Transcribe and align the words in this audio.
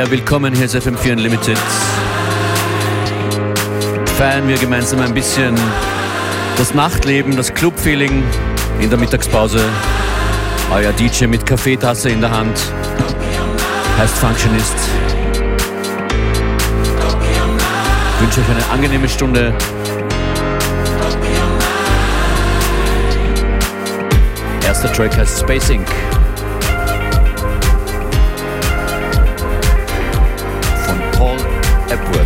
Yeah, 0.00 0.10
willkommen, 0.10 0.54
hier 0.54 0.64
ist 0.64 0.74
FM4 0.74 1.12
Unlimited. 1.12 1.58
Feiern 4.16 4.48
wir 4.48 4.56
gemeinsam 4.56 5.00
ein 5.00 5.12
bisschen 5.12 5.54
das 6.56 6.72
Nachtleben, 6.72 7.36
das 7.36 7.52
Clubfeeling 7.52 8.22
in 8.80 8.88
der 8.88 8.98
Mittagspause. 8.98 9.60
Euer 10.72 10.94
DJ 10.94 11.26
mit 11.26 11.44
Kaffeetasse 11.44 12.08
in 12.08 12.22
der 12.22 12.30
Hand 12.30 12.58
heißt 13.98 14.16
Functionist. 14.16 14.74
Ich 18.14 18.22
wünsche 18.22 18.40
euch 18.40 18.48
eine 18.48 18.72
angenehme 18.72 19.06
Stunde. 19.06 19.52
Erster 24.66 24.90
Track 24.94 25.14
heißt 25.18 25.40
at. 31.92 32.19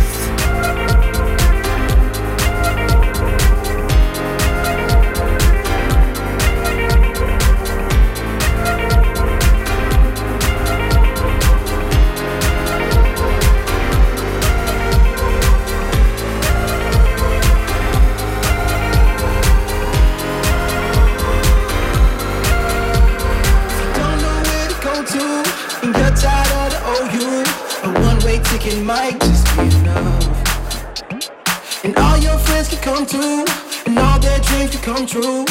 come 34.95 35.05
true. 35.05 35.45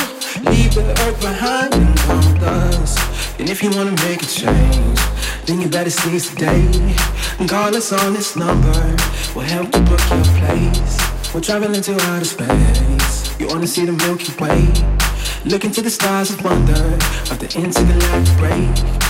Leave 0.51 0.75
the 0.75 0.95
earth 1.05 1.21
behind 1.21 1.75
and 1.75 1.97
come 1.99 2.37
us 2.45 2.97
And 3.39 3.51
if 3.51 3.63
you 3.63 3.71
wanna 3.71 3.93
make 4.07 4.23
a 4.23 4.27
change, 4.27 5.01
then 5.45 5.61
you 5.61 5.69
better 5.69 5.91
seize 5.91 6.35
the 6.35 6.47
And 7.39 7.49
call 7.49 7.77
us 7.77 7.93
on 7.93 8.15
this 8.15 8.37
number. 8.37 8.97
We'll 9.35 9.45
help 9.45 9.75
you 9.75 9.83
book 9.83 10.01
your 10.11 10.25
place. 10.41 11.35
We're 11.35 11.43
traveling 11.43 11.83
to 11.83 11.93
outer 12.09 12.25
space. 12.25 13.39
You 13.39 13.49
wanna 13.49 13.67
see 13.67 13.85
the 13.85 13.93
Milky 13.93 14.33
Way? 14.43 14.61
Look 15.45 15.65
into 15.65 15.83
the 15.83 15.91
stars 15.91 16.31
and 16.31 16.41
wonder 16.41 16.85
of 17.31 17.39
the 17.39 17.51
end 17.57 17.77
of 17.77 17.87
the 17.87 17.97
light 18.07 18.29
break. 18.39 19.04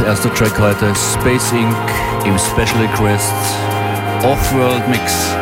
Erster 0.00 0.32
Track 0.32 0.58
heute 0.58 0.94
Space 0.94 1.52
Inc. 1.52 1.76
im 2.24 2.38
Special 2.38 2.80
Request 2.80 3.32
Off-World 4.22 4.88
Mix. 4.88 5.41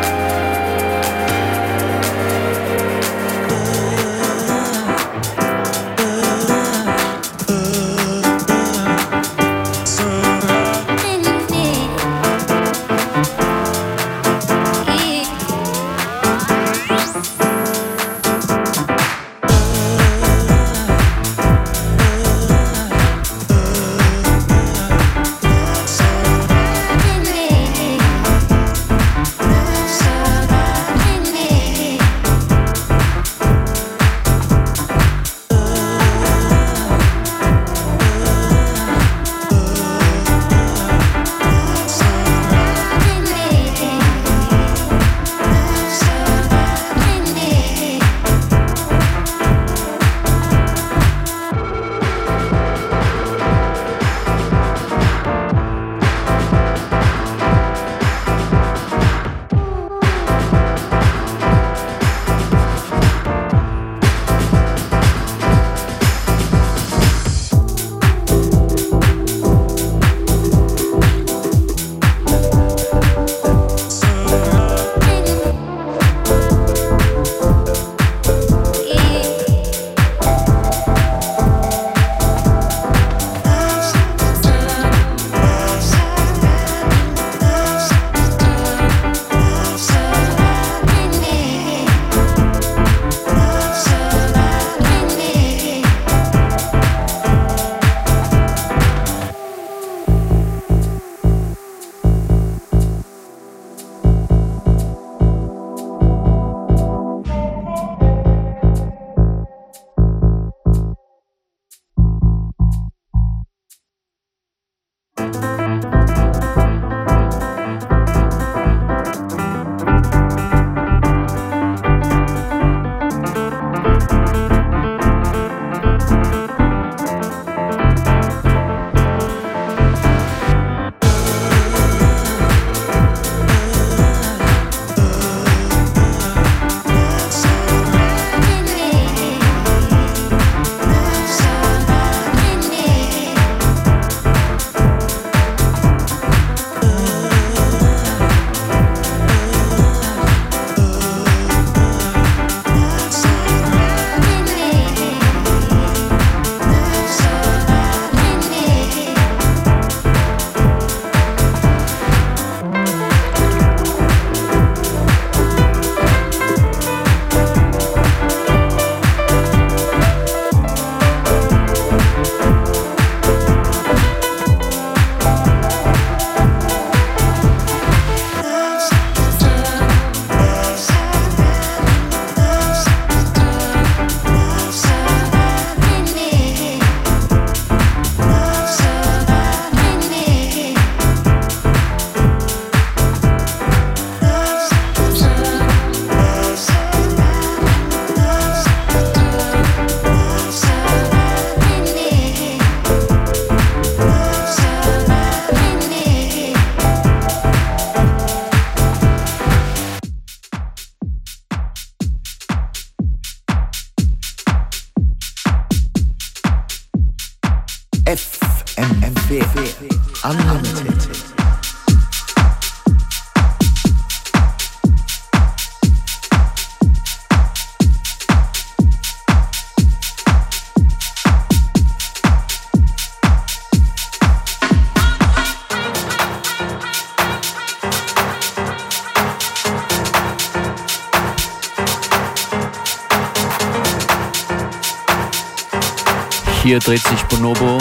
Hier 246.63 246.77
dreht 246.79 247.01
sich 247.01 247.23
Bonobo 247.23 247.79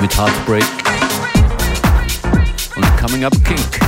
mit 0.00 0.16
Heartbreak 0.16 0.64
und 2.76 2.96
Coming 2.98 3.24
Up 3.24 3.34
Kink 3.44 3.80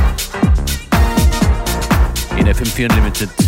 in 2.36 2.48
FM4 2.48 2.90
Unlimited. 2.90 3.47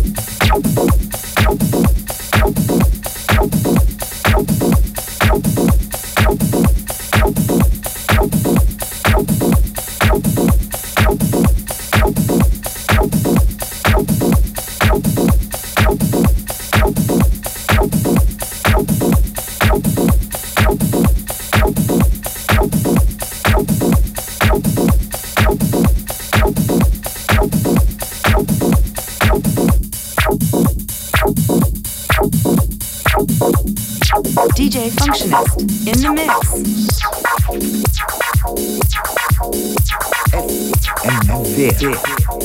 DJ 35.21 35.29
Functionist 35.29 35.87
in 35.87 36.01
the 36.01 36.09
mix. 36.13 37.01
FM4 40.31 41.61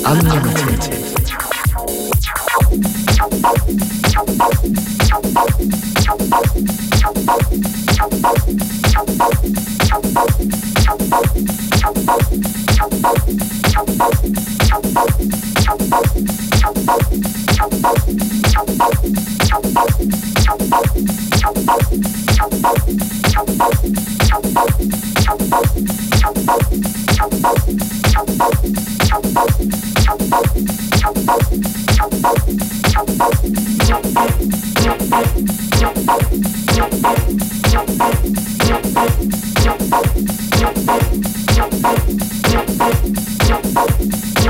Unlimited. 0.05 1.06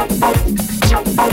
Tchau, 0.09 1.03
tchau. 1.05 1.26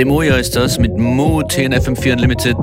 Demoja 0.00 0.36
ist 0.36 0.56
das 0.56 0.78
mit 0.78 0.96
Mood 0.96 1.52
TNFM4 1.52 2.12
Unlimited. 2.14 2.56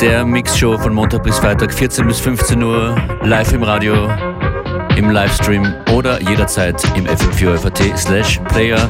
Der 0.00 0.24
Mixshow 0.24 0.78
von 0.78 0.94
Montag 0.94 1.24
bis 1.24 1.36
Freitag 1.36 1.74
14 1.74 2.06
bis 2.06 2.20
15 2.20 2.62
Uhr 2.62 2.94
live 3.22 3.52
im 3.54 3.64
Radio, 3.64 4.08
im 4.96 5.10
Livestream 5.10 5.74
oder 5.92 6.22
jederzeit 6.22 6.80
im 6.94 7.08
fm4 7.08 7.96
slash 7.96 8.38
player. 8.50 8.88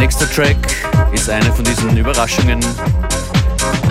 Nächster 0.00 0.28
Track 0.28 0.56
ist 1.12 1.30
eine 1.30 1.52
von 1.52 1.64
diesen 1.64 1.96
Überraschungen, 1.96 2.58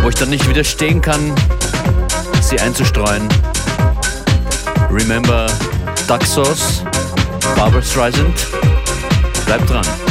wo 0.01 0.09
ich 0.09 0.15
dann 0.15 0.29
nicht 0.29 0.49
widerstehen 0.49 1.01
kann, 1.01 1.33
sie 2.41 2.59
einzustreuen. 2.59 3.29
Remember 4.91 5.47
Duck 6.09 6.25
Sauce 6.25 6.83
Barbara 7.57 7.81
Streisand. 7.81 8.35
Bleibt 9.47 9.67
dran. 9.67 10.06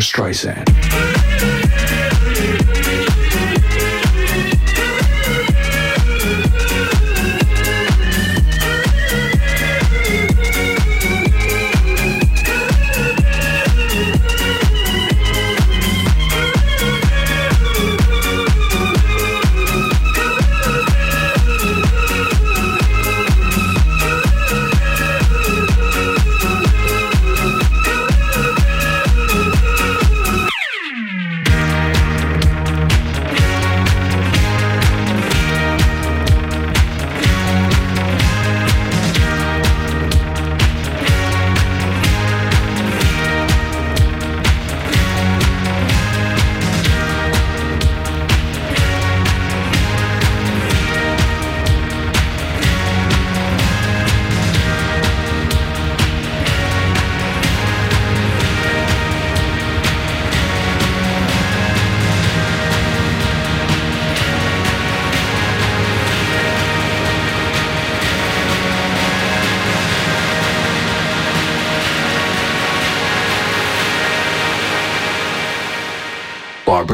Streisand. 0.00 1.19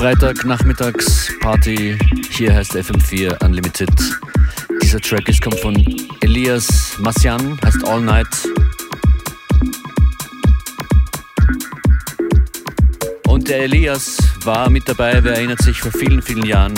Freitagnachmittagsparty. 0.00 1.98
Hier 2.30 2.54
heißt 2.54 2.74
FM4 2.74 3.44
Unlimited. 3.44 3.90
Dieser 4.80 4.98
Track 4.98 5.28
ist 5.28 5.42
kommt 5.42 5.60
von 5.60 5.76
Elias 6.22 6.96
Massian, 7.00 7.60
heißt 7.62 7.86
All 7.86 8.00
Night. 8.00 8.26
Und 13.26 13.46
der 13.46 13.64
Elias 13.64 14.16
war 14.42 14.70
mit 14.70 14.88
dabei, 14.88 15.22
wer 15.22 15.34
erinnert 15.34 15.60
sich, 15.60 15.78
vor 15.82 15.92
vielen, 15.92 16.22
vielen 16.22 16.46
Jahren 16.46 16.72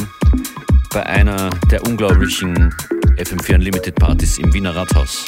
bei 0.93 1.07
einer 1.07 1.49
der 1.71 1.87
unglaublichen 1.87 2.75
FM4 3.19 3.55
Unlimited 3.55 3.95
Partys 3.95 4.39
im 4.39 4.53
Wiener 4.53 4.75
Rathaus. 4.75 5.25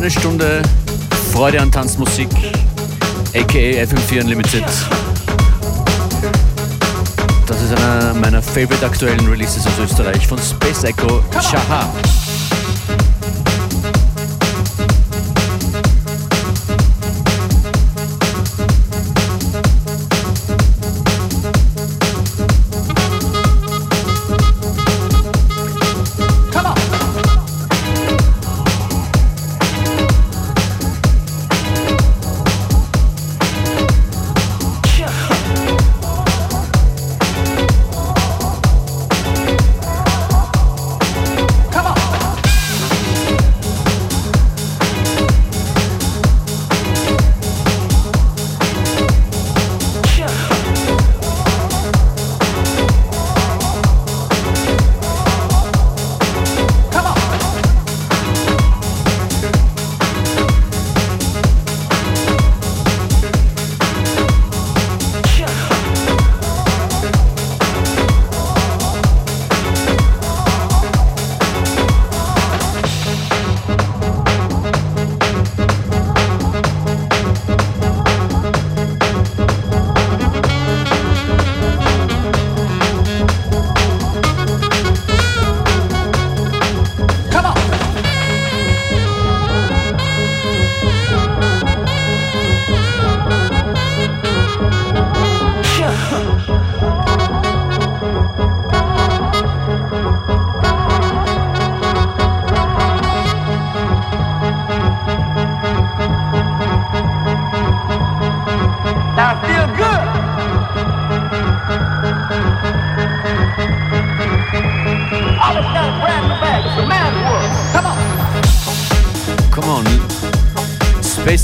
Eine 0.00 0.10
Stunde 0.10 0.62
Freude 1.30 1.60
an 1.60 1.70
Tanzmusik, 1.70 2.28
aka 3.34 3.58
FM4 3.58 4.22
Unlimited. 4.22 4.64
Das 7.46 7.60
ist 7.60 7.74
einer 7.76 8.14
meiner 8.14 8.40
favorite 8.40 8.86
aktuellen 8.86 9.28
Releases 9.28 9.66
aus 9.66 9.72
Österreich 9.78 10.26
von 10.26 10.38
Space 10.38 10.84
Echo 10.84 11.22
Chaha. 11.32 11.86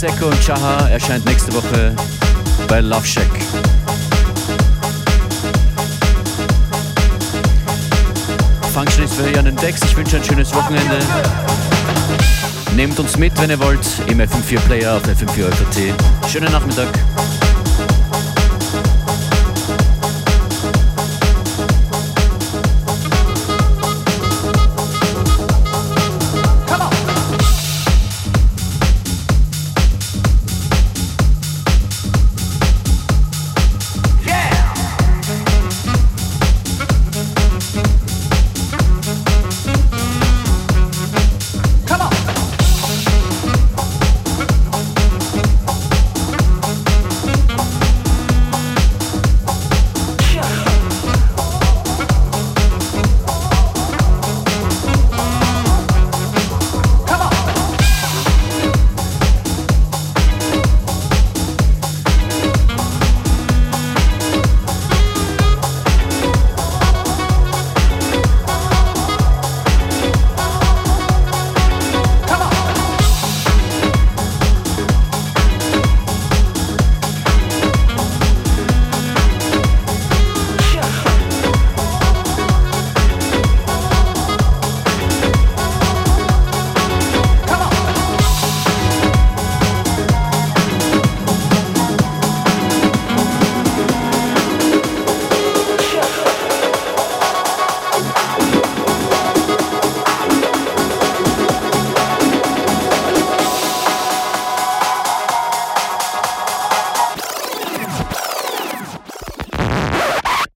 Echo 0.03 0.27
und 0.27 0.41
Chaha 0.41 0.89
erscheint 0.89 1.25
nächste 1.25 1.53
Woche 1.55 1.95
bei 2.69 2.81
Love 2.81 3.07
Shack. 3.07 3.31
Function 8.75 9.05
ist 9.05 9.15
für 9.15 9.27
hier 9.29 9.39
an 9.39 9.47
den 9.47 9.57
Decks. 9.57 9.81
Ich 9.85 9.97
wünsche 9.97 10.17
ein 10.17 10.25
schönes 10.25 10.55
Wochenende. 10.55 10.99
Nehmt 12.75 12.99
uns 12.99 13.17
mit, 13.17 13.41
wenn 13.41 13.49
ihr 13.49 13.59
wollt, 13.59 13.87
im 14.09 14.19
FM4 14.21 14.59
Player 14.67 14.97
auf 14.97 15.03
FM4 15.05 15.47
Schönen 16.31 16.53
Nachmittag. 16.53 16.89